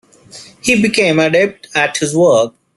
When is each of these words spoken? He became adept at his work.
He 0.63 0.81
became 0.81 1.19
adept 1.19 1.67
at 1.75 1.97
his 1.99 2.15
work. 2.17 2.55